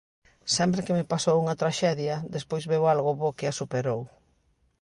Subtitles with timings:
[0.55, 4.01] Sempre que me pasou unha traxedia despois veu algo bo que a superou.